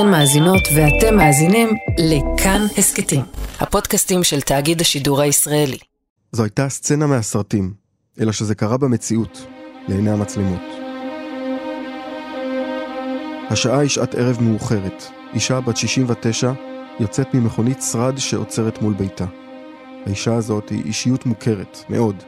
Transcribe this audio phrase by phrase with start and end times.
[0.00, 3.20] אתן מאזינות ואתם מאזינים לכאן הסכתים,
[3.60, 5.78] הפודקאסטים של תאגיד השידור הישראלי.
[6.32, 7.74] זו הייתה סצנה מהסרטים,
[8.20, 9.46] אלא שזה קרה במציאות,
[9.88, 10.60] לעיני המצלמות.
[13.50, 15.04] השעה היא שעת ערב מאוחרת.
[15.34, 16.52] אישה בת 69
[17.00, 19.26] יוצאת ממכונית שרד שעוצרת מול ביתה.
[20.06, 22.22] האישה הזאת היא אישיות מוכרת, מאוד,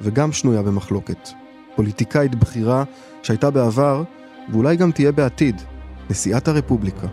[0.00, 1.28] וגם שנויה במחלוקת.
[1.76, 2.84] פוליטיקאית בכירה
[3.22, 4.02] שהייתה בעבר,
[4.52, 5.62] ואולי גם תהיה בעתיד,
[6.10, 7.06] נשיאת הרפובליקה.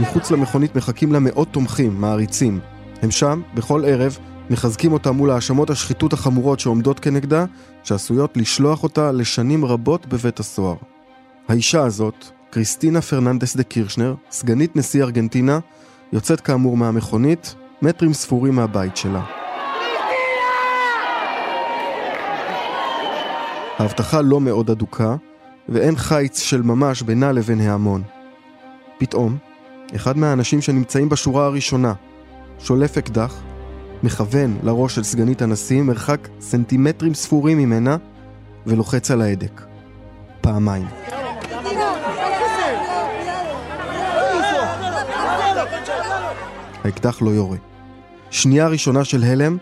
[0.00, 2.60] מחוץ למכונית מחכים לה מאות תומכים, מעריצים.
[3.02, 4.18] הם שם, בכל ערב,
[4.50, 7.44] מחזקים אותה מול האשמות השחיתות החמורות שעומדות כנגדה,
[7.84, 10.76] שעשויות לשלוח אותה לשנים רבות בבית הסוהר.
[11.48, 15.58] האישה הזאת, קריסטינה פרננדס דה קירשנר, סגנית נשיא ארגנטינה,
[16.12, 19.22] יוצאת כאמור מהמכונית, מטרים ספורים מהבית שלה.
[23.78, 25.16] ההבטחה לא מאוד אדוקה,
[25.70, 28.02] ואין חיץ של ממש בינה לבין ההמון.
[28.98, 29.36] פתאום,
[29.96, 31.92] אחד מהאנשים שנמצאים בשורה הראשונה,
[32.58, 33.42] שולף אקדח,
[34.02, 37.96] מכוון לראש של סגנית הנשיא מרחק סנטימטרים ספורים ממנה,
[38.66, 39.62] ולוחץ על ההדק.
[40.40, 40.86] פעמיים.
[46.84, 47.56] האקדח לא יורה.
[48.30, 49.56] שנייה ראשונה של הלם,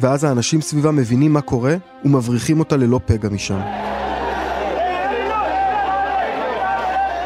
[0.00, 3.60] ואז האנשים סביבה מבינים מה קורה ומבריחים אותה ללא פגע משם.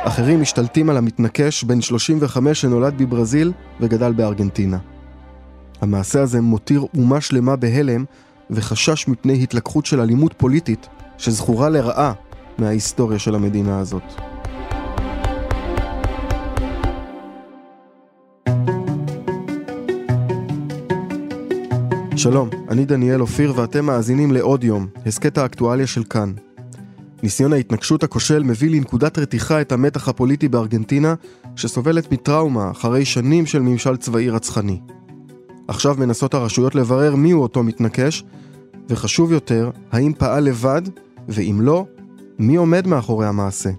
[0.05, 4.79] אחרים משתלטים על המתנקש בן 35 שנולד בברזיל וגדל בארגנטינה.
[5.81, 8.05] המעשה הזה מותיר אומה שלמה בהלם
[8.51, 12.13] וחשש מפני התלקחות של אלימות פוליטית שזכורה לרעה
[12.59, 14.03] מההיסטוריה של המדינה הזאת.
[22.17, 26.33] שלום, אני דניאל אופיר ואתם מאזינים לעוד יום, הסכת האקטואליה של כאן.
[27.23, 31.15] ניסיון ההתנגשות הכושל מביא לנקודת רתיחה את המתח הפוליטי בארגנטינה,
[31.57, 34.81] שסובלת מטראומה אחרי שנים של ממשל צבאי רצחני.
[35.69, 38.25] עכשיו מנסות הרשויות לברר מיהו אותו מתנקש,
[38.89, 40.83] וחשוב יותר, האם פעל לבד,
[41.29, 41.87] ואם לא,
[42.39, 43.71] מי עומד מאחורי המעשה.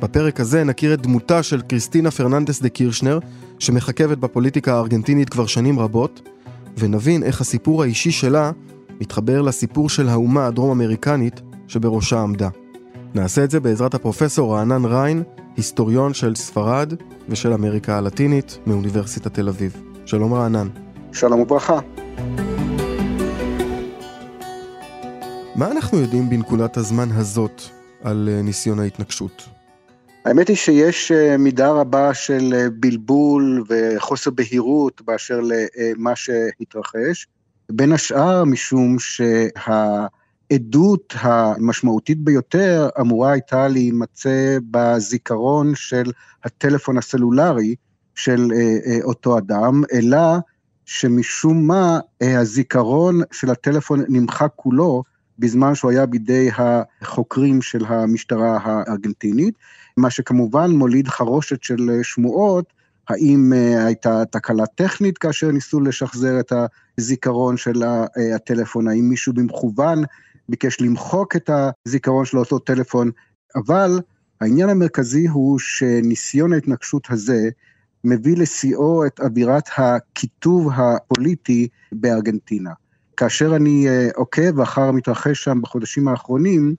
[0.00, 3.18] בפרק הזה נכיר את דמותה של קריסטינה פרננדס דה קירשנר,
[3.58, 6.28] שמחכבת בפוליטיקה הארגנטינית כבר שנים רבות,
[6.78, 8.50] ונבין איך הסיפור האישי שלה
[9.00, 12.48] מתחבר לסיפור של האומה הדרום-אמריקנית שבראשה עמדה.
[13.14, 15.22] נעשה את זה בעזרת הפרופסור רענן ריין,
[15.56, 16.92] היסטוריון של ספרד
[17.28, 19.82] ושל אמריקה הלטינית מאוניברסיטת תל אביב.
[20.06, 20.68] שלום רענן.
[21.12, 21.78] שלום וברכה.
[25.56, 27.62] מה אנחנו יודעים בנקודת הזמן הזאת
[28.02, 29.48] על אה, ניסיון ההתנגשות?
[30.24, 37.26] האמת היא שיש אה, מידה רבה של אה, בלבול וחוסר בהירות באשר למה שהתרחש,
[37.70, 38.96] בין השאר משום
[40.52, 46.12] שהעדות המשמעותית ביותר אמורה הייתה להימצא בזיכרון של
[46.44, 47.74] הטלפון הסלולרי
[48.14, 48.52] של
[49.02, 50.18] אותו אדם, אלא
[50.86, 55.02] שמשום מה הזיכרון של הטלפון נמחק כולו
[55.38, 59.54] בזמן שהוא היה בידי החוקרים של המשטרה הארגנטינית,
[59.96, 62.72] מה שכמובן מוליד חרושת של שמועות,
[63.08, 66.52] האם אה, הייתה תקלה טכנית כאשר ניסו לשחזר את
[66.98, 70.02] הזיכרון של אה, הטלפון, האם מישהו במכוון
[70.48, 71.50] ביקש למחוק את
[71.86, 73.10] הזיכרון של אותו טלפון,
[73.56, 74.00] אבל
[74.40, 77.48] העניין המרכזי הוא שניסיון ההתנגשות הזה
[78.04, 82.70] מביא לשיאו את אווירת הקיטוב הפוליטי בארגנטינה.
[83.16, 86.74] כאשר אני אה, עוקב אחר המתרחש שם בחודשים האחרונים,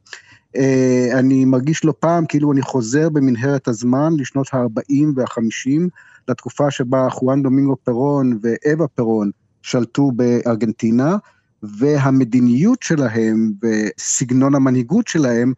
[0.55, 5.81] אה, אני מרגיש לא פעם כאילו אני חוזר במנהרת הזמן לשנות ה-40 וה-50,
[6.27, 9.31] לתקופה שבה חואן דומינגו פרון ואווה פרון
[9.61, 11.17] שלטו בארגנטינה,
[11.63, 15.53] והמדיניות שלהם וסגנון המנהיגות שלהם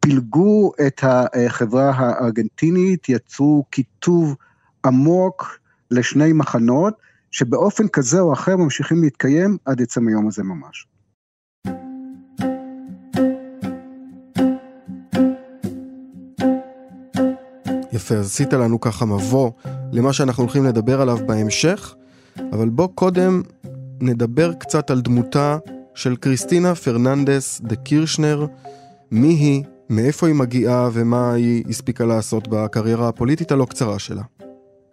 [0.00, 4.36] פילגו את החברה הארגנטינית, יצרו קיטוב
[4.86, 5.58] עמוק
[5.90, 6.94] לשני מחנות,
[7.30, 10.86] שבאופן כזה או אחר ממשיכים להתקיים עד עצם היום הזה ממש.
[17.92, 19.50] יפה, אז עשית לנו ככה מבוא
[19.92, 21.94] למה שאנחנו הולכים לדבר עליו בהמשך,
[22.52, 23.42] אבל בוא קודם
[24.00, 25.58] נדבר קצת על דמותה
[25.94, 28.46] של קריסטינה פרננדס דה קירשנר,
[29.10, 34.22] מי היא, מאיפה היא מגיעה ומה היא הספיקה לעשות בקריירה הפוליטית הלא קצרה שלה.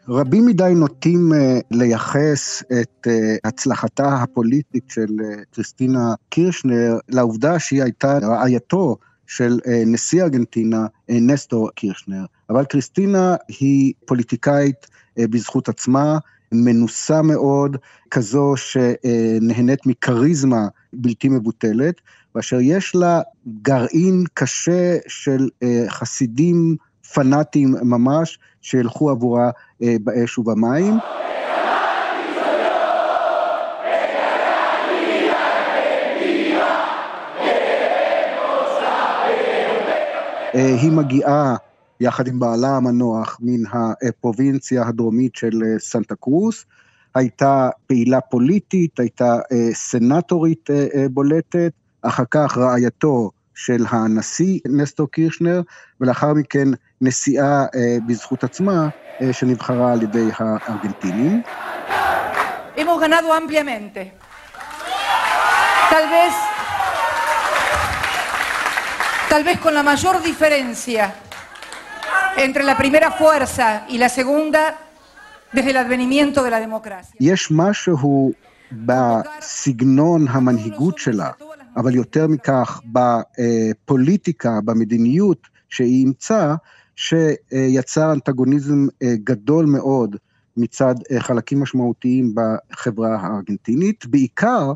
[0.09, 1.35] רבים מדי נוטים uh,
[1.71, 3.11] לייחס את uh,
[3.43, 12.25] הצלחתה הפוליטית של uh, קריסטינה קירשנר לעובדה שהיא הייתה רעייתו של נשיא ארגנטינה, נסטור קירשנר.
[12.49, 14.87] אבל קריסטינה היא פוליטיקאית
[15.17, 16.17] בזכות עצמה,
[16.51, 17.77] מנוסה מאוד,
[18.11, 21.95] כזו שנהנית מכריזמה בלתי מבוטלת,
[22.35, 23.21] ואשר יש לה
[23.61, 26.75] גרעין קשה של uh, חסידים
[27.13, 29.49] פנאטים ממש, שילכו עבורה
[29.79, 30.93] באש ובמים.
[40.53, 41.55] היא מגיעה
[41.99, 46.65] יחד עם בעלה המנוח מן הפרובינציה הדרומית של סנטה קרוס,
[47.15, 49.35] הייתה פעילה פוליטית, הייתה
[49.73, 50.69] סנטורית
[51.11, 51.71] בולטת,
[52.01, 55.61] אחר כך רעייתו של הנשיא נסטור קירשנר,
[56.01, 56.67] ולאחר מכן
[57.01, 57.65] נשיאה
[58.07, 58.89] בזכות עצמה
[59.31, 61.41] שנבחרה על ידי הארגנטינים.
[62.77, 64.01] Hemos ganado ampliamente.
[65.89, 66.05] Tal
[69.29, 71.03] tal vez con la mayor diferencia
[72.37, 74.77] entre la primera fuerza y la segunda
[75.51, 77.17] desde el advenimiento de la democracia.
[81.77, 86.55] אבל יותר מכך בפוליטיקה, במדיניות שהיא אימצה,
[86.95, 90.15] שיצר אנטגוניזם גדול מאוד
[90.57, 94.73] מצד חלקים משמעותיים בחברה הארגנטינית, בעיקר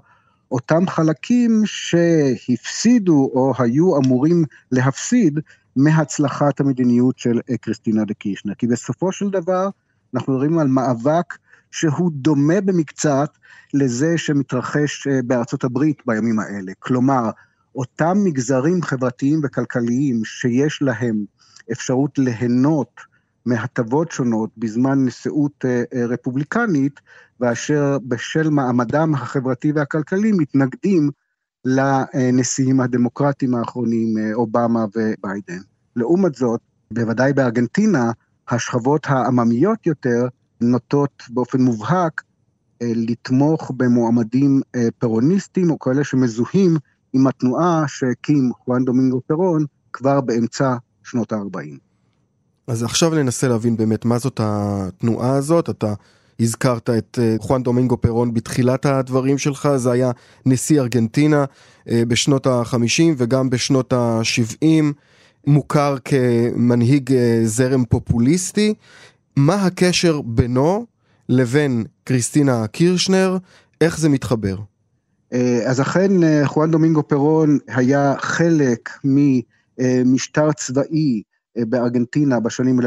[0.52, 5.40] אותם חלקים שהפסידו או היו אמורים להפסיד
[5.76, 8.54] מהצלחת המדיניות של קריסטינה דה קירשנר.
[8.54, 9.70] כי בסופו של דבר
[10.14, 11.38] אנחנו מדברים על מאבק
[11.72, 13.30] שהוא דומה במקצת
[13.74, 16.72] לזה שמתרחש בארצות הברית בימים האלה.
[16.80, 17.30] כלומר,
[17.76, 21.26] אותם מגזרים חברתיים וכלכליים שיש להם
[21.72, 23.02] אפשרות ליהנות
[23.46, 25.66] מהטבות שונות בזמן נשיאות
[26.10, 27.00] רפובליקנית,
[27.40, 31.10] ואשר בשל מעמדם החברתי והכלכלי מתנגדים
[31.66, 35.62] לנשיאים הדמוקרטיים האחרונים, אובמה וביידן.
[35.96, 36.60] לעומת זאת,
[36.94, 38.12] בוודאי בארגנטינה,
[38.50, 40.28] השכבות העממיות יותר
[40.62, 42.22] נוטות באופן מובהק
[42.84, 44.62] לתמוך במועמדים
[45.00, 46.78] פירוניסטים או כאלה שמזוהים
[47.14, 51.78] עם התנועה שהקים חואן דומינגו פירון כבר באמצע שנות ה-40.
[52.68, 55.94] אז עכשיו ננסה להבין באמת מה זאת התנועה הזאת, אתה
[56.40, 60.12] הזכרת את חואן דומינגו פירון בתחילת הדברים שלך, זה היה
[60.46, 61.46] נשיא ארגנטינה
[61.88, 64.66] בשנות ה-50 וגם בשנות ה-70,
[65.48, 67.14] מוכר כמנהיג
[67.44, 68.74] זרם פופוליסטי.
[69.36, 70.86] מה הקשר בינו
[71.30, 73.38] לבין קריסטינה קירשנר,
[73.82, 74.56] איך זה מתחבר?
[75.66, 76.12] אז אכן
[76.46, 81.22] חואן דומינגו פירון היה חלק ממשטר צבאי
[81.58, 82.84] בארגנטינה בשנים 1943-45,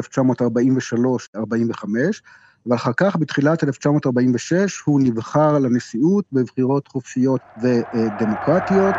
[2.66, 8.94] ואחר כך בתחילת 1946 הוא נבחר לנשיאות בבחירות חופשיות ודמוקרטיות.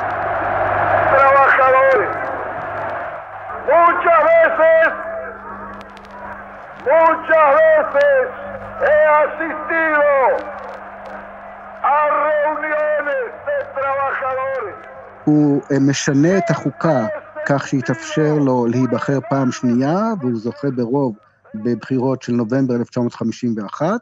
[15.24, 17.06] הוא משנה את החוקה
[17.46, 21.16] כך שיתאפשר לו להיבחר פעם שנייה, והוא זוכה ברוב
[21.64, 24.02] בבחירות של נובמבר 1951,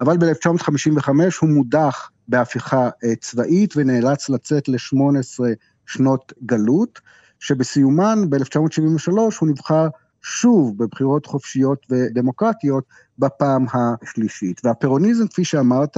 [0.00, 1.08] אבל ב-1955
[1.40, 2.88] הוא מודח בהפיכה
[3.20, 5.40] צבאית ונאלץ לצאת ל-18
[5.86, 7.00] שנות גלות,
[7.38, 9.88] שבסיומן ב-1973 הוא נבחר
[10.22, 12.84] שוב בבחירות חופשיות ודמוקרטיות
[13.18, 14.60] בפעם השלישית.
[14.64, 15.96] והפירוניזם, כפי שאמרת,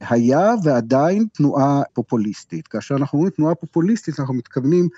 [0.00, 2.68] היה ועדיין תנועה פופוליסטית.
[2.68, 4.88] כאשר אנחנו אומרים תנועה פופוליסטית, אנחנו מתכוונים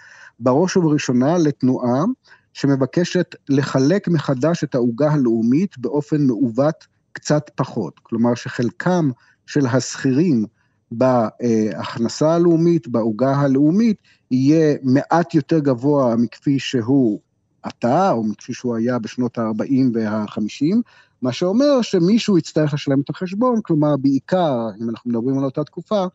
[0.40, 2.04] בראש ובראשונה לתנועה
[2.52, 8.00] שמבקשת לחלק מחדש את העוגה הלאומית באופן מעוות קצת פחות.
[8.02, 9.10] כלומר שחלקם
[9.46, 10.44] של השכירים
[10.90, 13.96] בהכנסה הלאומית, בעוגה הלאומית,
[14.30, 17.20] יהיה מעט יותר גבוה מכפי שהוא
[17.62, 20.76] עתה, או מכפי שהוא היה בשנות ה-40 וה-50,
[21.22, 26.06] מה שאומר שמישהו יצטרך לשלם את החשבון, כלומר בעיקר, אם אנחנו מדברים על אותה תקופה,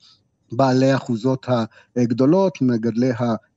[0.52, 1.46] בעלי האחוזות
[1.96, 3.12] הגדולות, מגדלי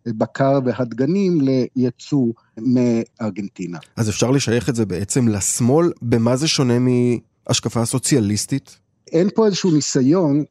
[0.06, 2.26] הבקר והדגנים לייצוא
[2.58, 3.78] מארגנטינה.
[3.96, 8.78] אז אפשר לשייך את זה בעצם לשמאל, במה זה שונה מהשקפה סוציאליסטית?
[9.12, 10.44] אין פה איזשהו ניסיון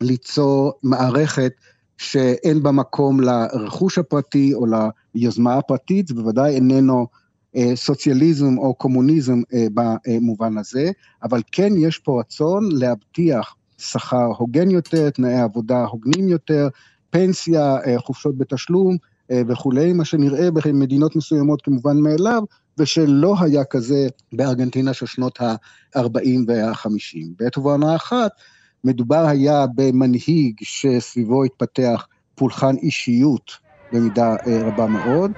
[0.00, 1.52] ליצור מערכת
[1.98, 4.66] שאין בה מקום לרכוש הפרטי או
[5.14, 7.06] ליוזמה הפרטית, זה בוודאי איננו
[7.74, 9.42] סוציאליזם או קומוניזם
[9.74, 10.90] במובן הזה,
[11.22, 16.68] אבל כן יש פה רצון להבטיח שכר הוגן יותר, תנאי עבודה הוגנים יותר,
[17.10, 18.96] פנסיה, חופשות בתשלום
[19.48, 22.42] וכולי, מה שנראה במדינות מסוימות כמובן מאליו,
[22.78, 26.00] ושלא היה כזה בארגנטינה של שנות ה-40
[26.48, 26.88] וה-50.
[27.38, 28.30] בעת ובעונה אחת,
[28.84, 33.50] מדובר היה במנהיג שסביבו התפתח פולחן אישיות
[33.92, 34.34] במידה
[34.66, 35.32] רבה מאוד.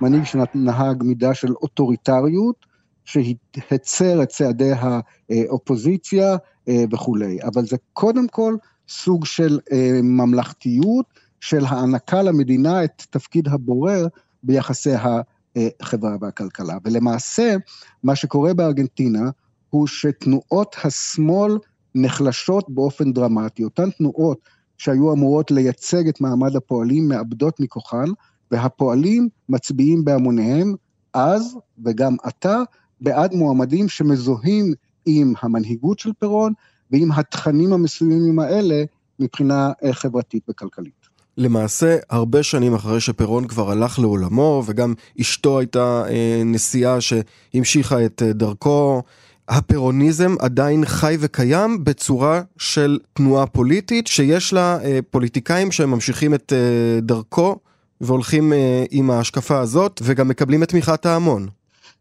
[0.00, 2.69] מנהיג שנהג מידה של אוטוריטריות,
[3.04, 4.70] שהצר את צעדי
[5.28, 6.36] האופוזיציה
[6.92, 7.38] וכולי.
[7.42, 8.56] אבל זה קודם כל
[8.88, 9.58] סוג של
[10.02, 11.06] ממלכתיות,
[11.40, 14.06] של הענקה למדינה את תפקיד הבורר
[14.42, 14.92] ביחסי
[15.56, 16.78] החברה והכלכלה.
[16.84, 17.56] ולמעשה,
[18.02, 19.30] מה שקורה בארגנטינה
[19.70, 21.58] הוא שתנועות השמאל
[21.94, 23.64] נחלשות באופן דרמטי.
[23.64, 24.38] אותן תנועות
[24.78, 28.06] שהיו אמורות לייצג את מעמד הפועלים מאבדות מכוחן,
[28.50, 30.74] והפועלים מצביעים בהמוניהם,
[31.14, 32.62] אז וגם עתה,
[33.00, 34.72] בעד מועמדים שמזוהים
[35.06, 36.52] עם המנהיגות של פירון
[36.90, 38.84] ועם התכנים המסוימים האלה
[39.18, 41.00] מבחינה אה, חברתית וכלכלית.
[41.36, 48.22] למעשה, הרבה שנים אחרי שפירון כבר הלך לעולמו, וגם אשתו הייתה אה, נשיאה שהמשיכה את
[48.22, 49.02] אה, דרכו,
[49.50, 57.00] הפירוניזם עדיין חי וקיים בצורה של תנועה פוליטית, שיש לה אה, פוליטיקאים שממשיכים את אה,
[57.00, 57.56] דרכו
[58.00, 61.48] והולכים אה, עם ההשקפה הזאת, וגם מקבלים את תמיכת ההמון.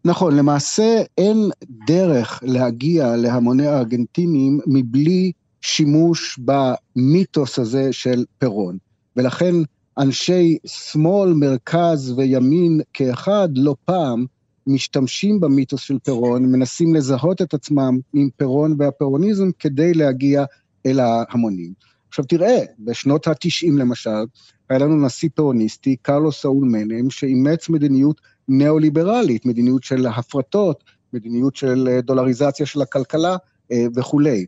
[0.06, 1.50] נכון, למעשה אין
[1.88, 8.78] דרך להגיע להמוני הארגנטינים מבלי שימוש במיתוס הזה של פירון.
[9.16, 9.56] ולכן
[9.98, 14.26] אנשי שמאל, מרכז וימין כאחד לא פעם
[14.68, 20.46] משתמשים במיתוס של פירון, מנסים לזהות את עצמם עם פירון והפירוניזם כדי להגיע
[20.86, 21.74] אל ההמונים.
[22.10, 24.26] עכשיו תראה, בשנות ה-90 למשל,
[24.70, 32.00] היה לנו נשיא פירוניסטי, קרלוס סאול מנם, שאימץ מדיניות ניאו-ליברלית, מדיניות של הפרטות, מדיניות של
[32.04, 33.38] דולריזציה של הכלכלה
[33.72, 34.46] אה, וכולי.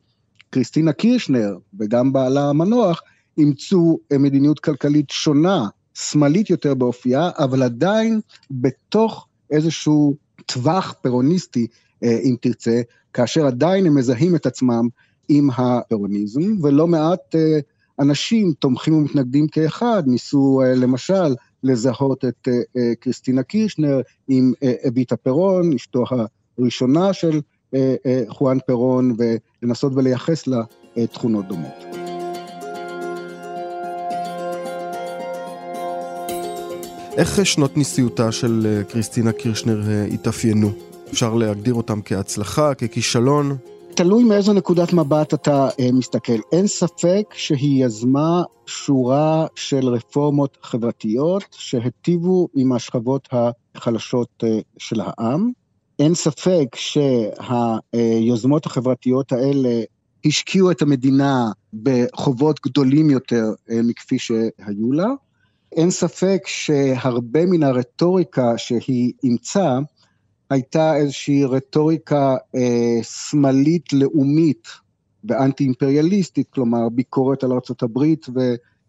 [0.50, 3.02] קריסטינה קירשנר וגם בעלה המנוח
[3.38, 8.20] אימצו אה, מדיניות כלכלית שונה, שמאלית יותר באופייה, אבל עדיין
[8.52, 10.16] בתוך איזשהו
[10.46, 11.68] טווח פירוניסטי,
[12.04, 12.82] אה, אם תרצה,
[13.14, 14.88] כאשר עדיין הם מזהים את עצמם
[15.30, 17.60] עם הפירוניזם, ולא מעט אה,
[18.00, 22.48] אנשים תומכים ומתנגדים כאחד, ניסו למשל לזהות את
[23.00, 24.54] קריסטינה קירשנר עם
[24.88, 26.04] אביטה פירון, אשתו
[26.58, 27.42] הראשונה של
[28.28, 29.16] חואן פירון,
[29.62, 30.64] ולנסות ולייחס לה
[31.12, 32.02] תכונות דומות.
[37.18, 40.72] איך שנות נשיאותה של אה, קריסטינה קירשנר אה, התאפיינו?
[41.12, 43.58] אפשר להגדיר אותם כהצלחה, ככישלון?
[44.04, 46.40] תלוי מאיזו נקודת מבט אתה אה, מסתכל.
[46.52, 55.52] אין ספק שהיא יזמה שורה של רפורמות חברתיות שהטיבו עם השכבות החלשות אה, של העם.
[56.00, 59.82] אין ספק שהיוזמות החברתיות האלה
[60.26, 61.52] השקיעו את המדינה
[61.84, 65.08] בחובות גדולים יותר אה, מכפי שהיו לה.
[65.72, 69.80] אין ספק שהרבה מן הרטוריקה שהיא אימצה,
[70.52, 74.68] הייתה איזושהי רטוריקה אה, שמאלית לאומית
[75.24, 78.00] ואנטי אימפריאליסטית, כלומר ביקורת על ארה"ב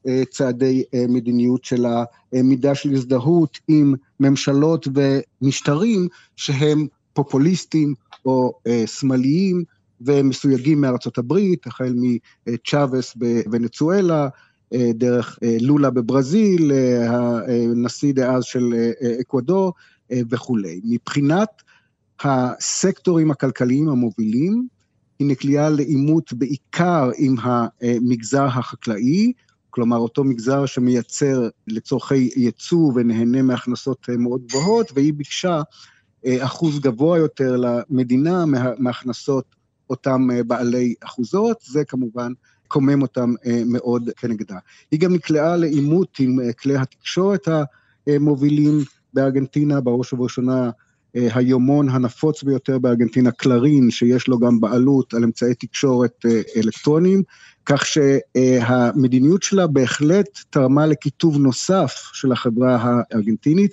[0.06, 1.86] וצעדי אה, מדיניות של
[2.32, 7.94] המידה של הזדהות עם ממשלות ומשטרים שהם פופוליסטים
[8.26, 9.64] או אה, שמאליים
[10.00, 11.94] ומסויגים מארצות הברית, החל
[12.46, 14.28] מצ'אבס בוונצואלה,
[14.74, 17.06] אה, דרך אה, לולה בברזיל, אה,
[17.48, 18.74] הנשיא דאז של
[19.20, 19.72] אקוודור
[20.30, 20.80] וכולי.
[20.84, 21.48] מבחינת
[22.24, 24.68] הסקטורים הכלכליים המובילים,
[25.18, 29.32] היא נקלעה לעימות בעיקר עם המגזר החקלאי,
[29.70, 35.62] כלומר אותו מגזר שמייצר לצורכי ייצוא ונהנה מהכנסות מאוד גבוהות, והיא ביקשה
[36.26, 38.44] אחוז גבוה יותר למדינה
[38.78, 39.44] מהכנסות
[39.90, 42.32] אותם בעלי אחוזות, זה כמובן
[42.68, 44.56] קומם אותם אה, מאוד כנגדה.
[44.90, 47.48] היא גם נקלעה לעימות עם אה, כלי התקשורת
[48.06, 48.78] המובילים
[49.14, 50.70] בארגנטינה, בראש ובראשונה
[51.16, 56.24] אה, היומון הנפוץ ביותר בארגנטינה, קלרין, שיש לו גם בעלות על אמצעי תקשורת
[56.56, 57.22] אלקטרוניים,
[57.66, 63.72] כך שהמדיניות שלה בהחלט תרמה לקיטוב נוסף של החברה הארגנטינית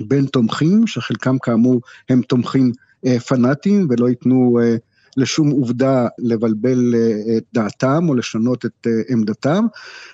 [0.00, 2.72] בין תומכים, שחלקם כאמור הם תומכים
[3.26, 4.60] פנאטיים ולא ייתנו
[5.16, 9.64] לשום עובדה לבלבל אה, את דעתם או לשנות את אה, עמדתם,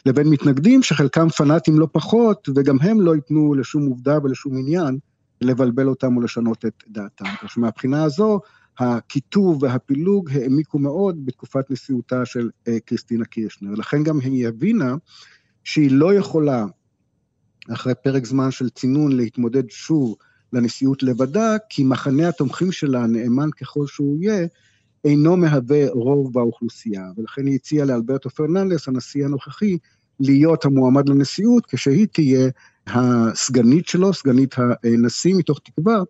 [0.07, 4.99] לבין מתנגדים שחלקם פנאטים לא פחות, וגם הם לא ייתנו לשום עובדה ולשום עניין
[5.40, 7.25] לבלבל אותם או לשנות את דעתם.
[7.43, 8.40] כך שמבחינה הזו,
[8.78, 13.75] הקיטוב והפילוג העמיקו מאוד בתקופת נשיאותה של אה, קריסטינה קירשנר.
[13.75, 14.95] לכן גם היא הבינה
[15.64, 16.67] שהיא לא יכולה,
[17.73, 20.14] אחרי פרק זמן של צינון, להתמודד שוב
[20.52, 24.47] לנשיאות לבדה, כי מחנה התומכים שלה, נאמן ככל שהוא יהיה,
[25.05, 29.78] אינו מהווה רוב באוכלוסייה, ולכן היא הציעה לאלברטו פרננדס, הנשיא הנוכחי,
[30.21, 32.49] להיות המועמד לנשיאות, כשהיא תהיה
[32.87, 36.02] הסגנית שלו, סגנית הנשיא, מתוך תקווה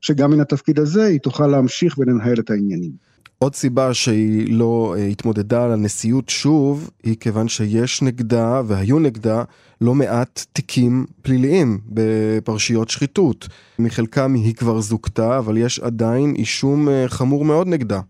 [0.00, 3.04] שגם מן התפקיד הזה היא תוכל להמשיך ולנהל את העניינים.
[3.38, 9.42] עוד סיבה שהיא לא אה, התמודדה על הנשיאות שוב, היא כיוון שיש נגדה והיו נגדה
[9.80, 13.48] לא מעט תיקים פליליים בפרשיות שחיתות.
[13.78, 18.00] מחלקם היא כבר זוכתה, אבל יש עדיין אישום אה, חמור מאוד נגדה.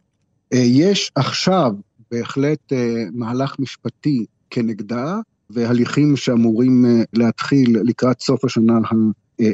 [0.54, 1.72] אה, יש עכשיו
[2.10, 5.18] בהחלט אה, מהלך משפטי כנגדה,
[5.50, 8.78] והליכים שאמורים אה, להתחיל לקראת סוף השנה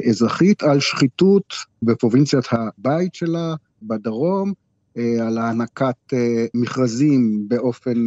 [0.09, 4.53] אזרחית על שחיתות בפרובינציית הבית שלה, בדרום,
[5.21, 6.13] על הענקת
[6.53, 8.05] מכרזים באופן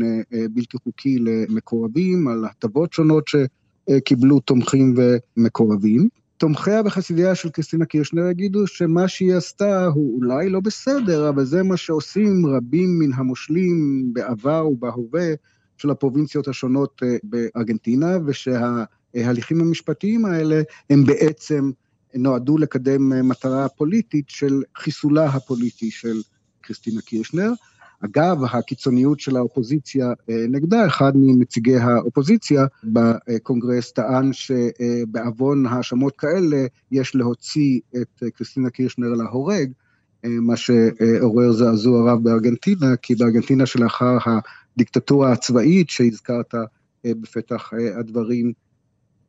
[0.51, 4.95] בלתי חוקי למקורבים, על הטבות שונות שקיבלו תומכים
[5.37, 6.09] ומקורבים.
[6.37, 11.63] תומכיה וחסידיה של קריסטינה קירשנר יגידו שמה שהיא עשתה הוא אולי לא בסדר, אבל זה
[11.63, 15.35] מה שעושים רבים מן המושלים בעבר ובהווה
[15.79, 21.71] של הפרובינציות השונות אה, בארגנטינה, ושההליכים המשפטיים האלה הם בעצם
[22.15, 26.21] נועדו לקדם אה, מטרה פוליטית של חיסולה הפוליטי של
[26.61, 27.53] קריסטינה קירשנר.
[28.05, 37.15] אגב, הקיצוניות של האופוזיציה אה, נגדה, אחד מנציגי האופוזיציה בקונגרס טען שבעוון האשמות כאלה יש
[37.15, 39.73] להוציא את קריסטינה קירשנר להורג,
[40.25, 44.17] אה, מה שעורר זעזוע רב בארגנטינה, כי בארגנטינה שלאחר
[44.77, 46.61] הדיקטטורה הצבאית שהזכרת אה,
[47.05, 48.53] בפתח הדברים,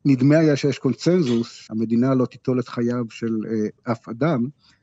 [0.04, 3.36] נדמה היה שיש קונצנזוס, המדינה לא תיטול את חייו של
[3.82, 4.75] אף אדם, אה,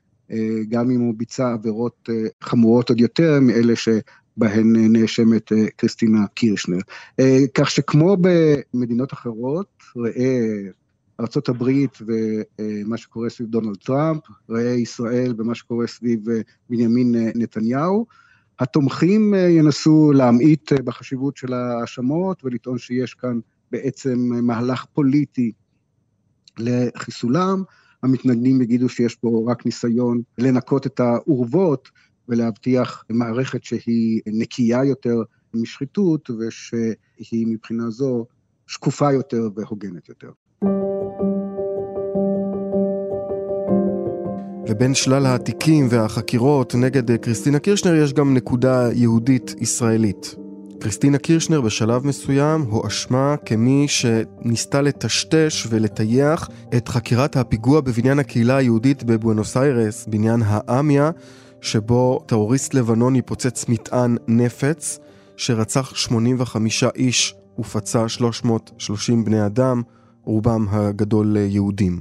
[0.68, 6.78] גם אם הוא ביצע עבירות אה, חמורות עוד יותר מאלה שבהן אה, נאשמת קריסטינה קירשנר.
[7.54, 10.70] כך שכמו במדינות אחרות, ראה
[11.20, 16.20] ארה"ב ומה שקורה סביב דונלד טראמפ, ראה ישראל ומה שקורה סביב
[16.70, 18.06] בנימין נתניהו,
[18.58, 23.40] התומכים ינסו להמעיט בחשיבות של ההאשמות ולטעון שיש כאן
[23.70, 25.52] בעצם מהלך פוליטי
[26.58, 27.62] לחיסולם.
[28.04, 31.88] המתנגדים יגידו שיש פה רק ניסיון לנקות את האורוות
[32.28, 35.22] ולהבטיח מערכת שהיא נקייה יותר
[35.54, 38.26] משחיתות ושהיא מבחינה זו
[38.66, 40.30] שקופה יותר והוגנת יותר.
[44.68, 50.43] ובין שלל התיקים והחקירות נגד קריסטינה קירשנר יש גם נקודה יהודית ישראלית.
[50.84, 59.04] קריסטינה קירשנר בשלב מסוים הואשמה כמי שניסתה לטשטש ולטייח את חקירת הפיגוע בבניין הקהילה היהודית
[59.04, 61.10] בבואנוס איירס, בניין האמיה,
[61.60, 64.98] שבו טרוריסט לבנוני פוצץ מטען נפץ,
[65.36, 69.82] שרצח 85 איש ופצע 330 בני אדם,
[70.24, 72.00] רובם הגדול יהודים.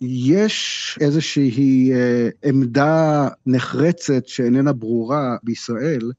[0.00, 6.10] יש איזושהי אה, עמדה נחרצת שאיננה ברורה בישראל,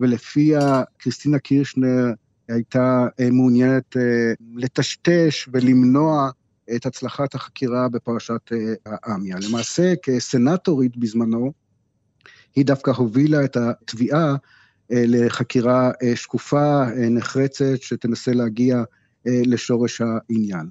[0.00, 2.12] ולפיה קריסטינה קירשנר
[2.48, 6.30] הייתה אה, מעוניינת אה, לטשטש ולמנוע
[6.76, 9.36] את הצלחת החקירה בפרשת אה, האמיה.
[9.48, 11.52] למעשה, כסנטורית בזמנו,
[12.56, 14.36] היא דווקא הובילה את התביעה
[14.90, 18.82] לחקירה שקופה, נחרצת, שתנסה להגיע
[19.24, 20.70] לשורש העניין.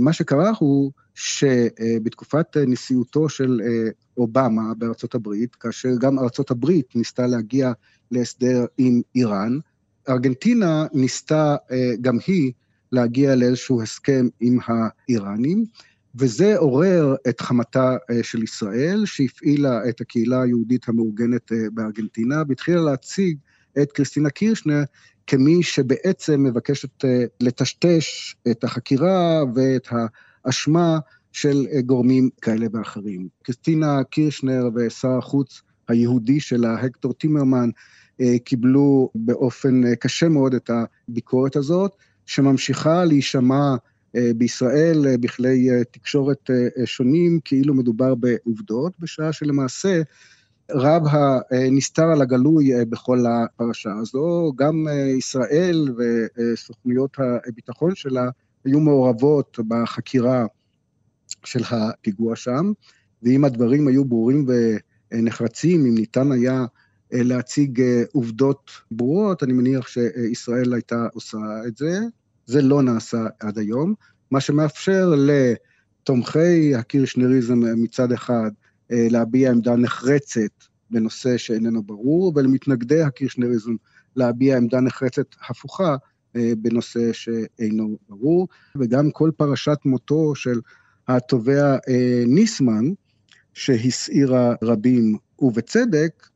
[0.00, 3.60] מה שקרה הוא שבתקופת נשיאותו של
[4.16, 7.72] אובמה בארצות הברית, כאשר גם ארצות הברית ניסתה להגיע
[8.10, 9.58] להסדר עם איראן.
[10.08, 12.52] ארגנטינה ניסתה אה, גם היא
[12.92, 15.64] להגיע לאיזשהו הסכם עם האיראנים,
[16.14, 22.80] וזה עורר את חמתה אה, של ישראל, שהפעילה את הקהילה היהודית המאורגנת אה, בארגנטינה, והתחילה
[22.80, 23.38] להציג
[23.82, 24.82] את קריסטינה קירשנר
[25.26, 27.04] כמי שבעצם מבקשת
[27.40, 29.88] לטשטש את החקירה ואת
[30.44, 30.98] האשמה
[31.32, 33.28] של גורמים כאלה ואחרים.
[33.42, 37.70] קריסטינה קירשנר ושר החוץ היהודי שלה, הקטור טימרמן,
[38.20, 40.70] אה, קיבלו באופן אה, קשה מאוד את
[41.08, 41.92] הביקורת הזאת,
[42.26, 43.74] שממשיכה להישמע
[44.16, 46.50] אה, בישראל בכלי תקשורת
[46.84, 50.02] שונים, כאילו מדובר בעובדות, בשעה שלמעשה
[50.70, 51.02] רב
[51.50, 54.86] הנסתר על הגלוי בכל הפרשה הזו, גם
[55.18, 57.16] ישראל וסוכנויות
[57.48, 58.28] הביטחון שלה
[58.64, 60.46] היו מעורבות בחקירה
[61.44, 62.72] של הפיגוע שם,
[63.22, 64.46] ואם הדברים היו ברורים
[65.12, 66.64] ונחרצים, אם ניתן היה
[67.12, 71.98] אה, להציג אה, עובדות ברורות, אני מניח שישראל הייתה עושה את זה.
[72.46, 73.94] זה לא נעשה עד היום,
[74.30, 78.50] מה שמאפשר לתומכי הקירשנריזם מצד אחד
[78.92, 80.52] אה, להביע עמדה נחרצת
[80.90, 83.72] בנושא שאיננו ברור, ולמתנגדי הקירשנריזם
[84.16, 85.96] להביע עמדה נחרצת הפוכה
[86.34, 90.60] בנושא שאינו ברור, וגם כל פרשת מותו של
[91.08, 91.76] התובע
[92.26, 92.84] ניסמן,
[93.54, 96.28] שהסעירה רבים ובצדק,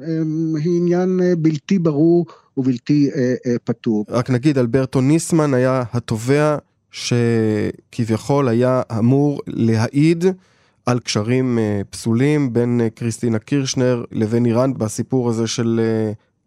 [0.00, 4.04] אמ, היא עניין אה, בלתי ברור ובלתי אה, אה, פתור.
[4.08, 6.56] רק נגיד, אלברטו ניסמן היה התובע
[6.90, 10.24] שכביכול היה אמור להעיד
[10.86, 11.58] על קשרים
[11.90, 15.80] פסולים בין קריסטינה קירשנר לבין איראן בסיפור הזה של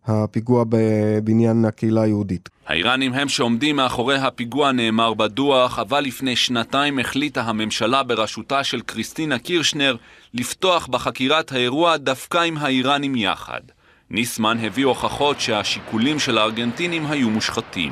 [0.07, 2.49] הפיגוע בבניין הקהילה היהודית.
[2.67, 9.39] האיראנים הם שעומדים מאחורי הפיגוע נאמר בדוח, אבל לפני שנתיים החליטה הממשלה בראשותה של קריסטינה
[9.39, 9.95] קירשנר
[10.33, 13.61] לפתוח בחקירת האירוע דווקא עם האיראנים יחד.
[14.09, 17.91] ניסמן הביא הוכחות שהשיקולים של הארגנטינים היו מושחתים.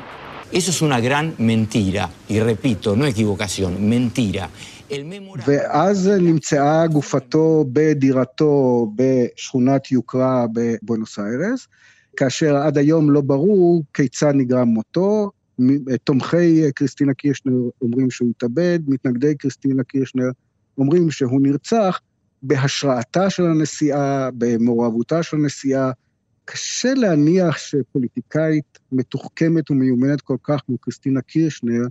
[0.52, 4.48] Eso es una gran mentira, y repito, no equivocación, mentira.
[5.46, 11.68] ואז נמצאה גופתו בדירתו בשכונת יוקרה בבואנוס איירס,
[12.16, 15.30] כאשר עד היום לא ברור כיצד נגרם מותו.
[16.04, 20.30] תומכי קריסטינה קירשנר אומרים שהוא התאבד, מתנגדי קריסטינה קירשנר
[20.78, 22.00] אומרים שהוא נרצח
[22.42, 25.90] בהשראתה של הנשיאה, במעורבותה של הנשיאה.
[26.44, 31.86] קשה להניח שפוליטיקאית מתוחכמת ומיומנת כל כך כמו קריסטינה קירשנר,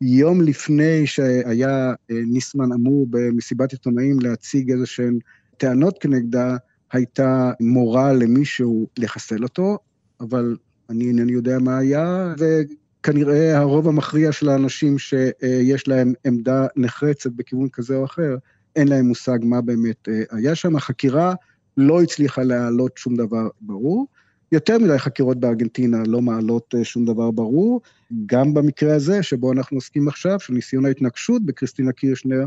[0.00, 5.18] יום לפני שהיה אה, ניסמן אמור במסיבת עיתונאים להציג איזה שהן
[5.56, 6.56] טענות כנגדה,
[6.92, 9.78] הייתה מורה למישהו לחסל אותו,
[10.20, 10.56] אבל
[10.90, 17.68] אני אינני יודע מה היה, וכנראה הרוב המכריע של האנשים שיש להם עמדה נחרצת בכיוון
[17.68, 18.36] כזה או אחר,
[18.76, 20.76] אין להם מושג מה באמת אה, היה שם.
[20.76, 21.34] החקירה
[21.76, 24.06] לא הצליחה להעלות שום דבר ברור.
[24.52, 27.80] יותר מדי חקירות בארגנטינה לא מעלות אה, שום דבר ברור.
[28.26, 32.46] גם במקרה הזה, שבו אנחנו עוסקים עכשיו, של ניסיון ההתנגשות בקריסטינה קירשנר,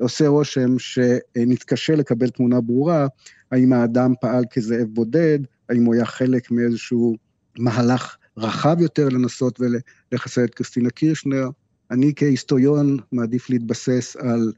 [0.00, 3.06] עושה רושם שנתקשה לקבל תמונה ברורה,
[3.50, 7.16] האם האדם פעל כזאב בודד, האם הוא היה חלק מאיזשהו
[7.58, 11.48] מהלך רחב יותר לנסות ולחסל את קריסטינה קירשנר.
[11.90, 14.52] אני כהיסטוריון מעדיף להתבסס על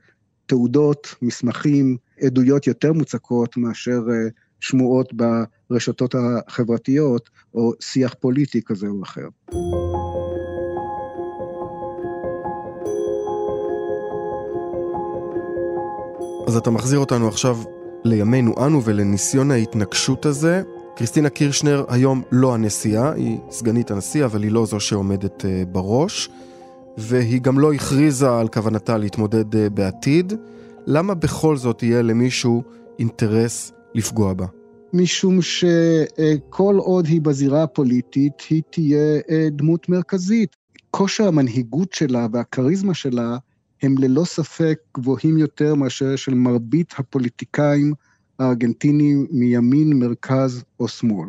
[0.47, 4.29] תעודות, מסמכים, עדויות יותר מוצקות מאשר אה,
[4.61, 5.13] שמועות
[5.71, 9.29] ברשתות החברתיות או שיח פוליטי כזה או אחר.
[16.47, 17.57] אז אתה מחזיר אותנו עכשיו
[18.05, 20.63] לימינו אנו ולניסיון ההתנגשות הזה.
[20.97, 26.31] קריסטינה קירשנר היום לא הנשיאה, היא סגנית הנשיא, אבל היא לא זו שעומדת אה, בראש,
[26.99, 30.33] והיא גם לא הכריזה על כוונתה להתמודד אה, בעתיד.
[30.87, 32.63] למה בכל זאת יהיה למישהו
[32.99, 34.47] אינטרס לפגוע בה?
[34.93, 40.57] משום שכל עוד היא בזירה הפוליטית, היא תהיה אה, דמות מרכזית.
[40.91, 43.39] כושר המנהיגות שלה והכריזמה שלה
[43.83, 47.95] הם ללא ספק גבוהים יותר מאשר של מרבית הפוליטיקאים
[48.39, 51.29] הארגנטינים מימין, מרכז או שמאל.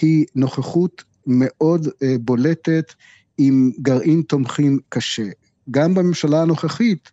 [0.00, 2.94] היא נוכחות מאוד אה, בולטת
[3.38, 5.28] עם גרעין תומכים קשה.
[5.70, 7.10] גם בממשלה הנוכחית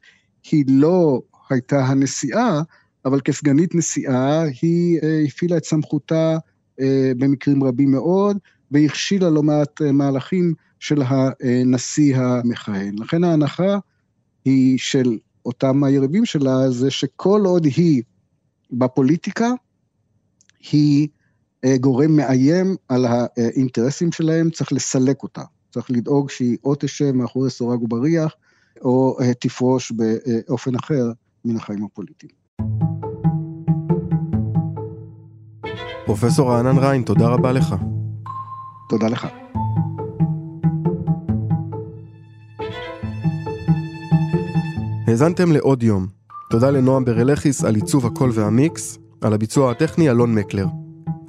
[0.52, 2.62] היא לא הייתה הנשיאה,
[3.06, 6.38] אבל כסגנית נשיאה היא אה, הפעילה את סמכותה
[6.80, 8.38] אה, במקרים רבים מאוד,
[8.72, 12.96] והכשילה לא מעט אה, מהלכים של הנשיא המכהן.
[12.98, 13.78] לכן ההנחה
[14.46, 18.04] היא של אותם היריבים שלה, זה שכל עוד היא
[18.72, 19.52] בפוליטיקה,
[20.72, 21.08] היא
[21.80, 25.42] גורם מאיים על האינטרסים שלהם, צריך לסלק אותה.
[25.72, 28.36] צריך לדאוג שהיא או תשב מאחורי סורג ובריח,
[28.82, 31.12] או תפרוש באופן אחר
[31.46, 32.43] מן החיים הפוליטיים.
[36.06, 37.76] פרופסור רענן ריין, תודה רבה לך.
[38.90, 39.28] תודה לך.
[45.08, 46.08] האזנתם לעוד יום.
[46.50, 50.66] תודה לנועם ברלכיס על עיצוב הקול והמיקס, על הביצוע הטכני אלון מקלר.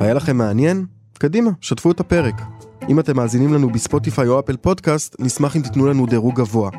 [0.00, 0.86] היה לכם מעניין?
[1.18, 2.42] קדימה, שתפו את הפרק.
[2.88, 6.70] אם אתם מאזינים לנו בספוטיפיי או אפל פודקאסט, נשמח אם תיתנו לנו דירוג גבוה.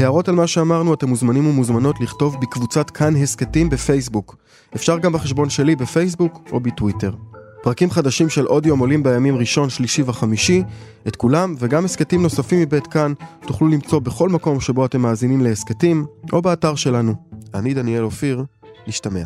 [0.00, 4.36] הערות על מה שאמרנו אתם מוזמנים ומוזמנות לכתוב בקבוצת כאן הסכתים בפייסבוק.
[4.74, 7.14] אפשר גם בחשבון שלי בפייסבוק או בטוויטר.
[7.62, 10.62] פרקים חדשים של אודיום עולים בימים ראשון, שלישי וחמישי.
[11.08, 13.12] את כולם וגם הסכתים נוספים מבית כאן
[13.46, 17.14] תוכלו למצוא בכל מקום שבו אתם מאזינים להסכתים או באתר שלנו.
[17.54, 18.44] אני דניאל אופיר,
[18.86, 19.22] נשתמע.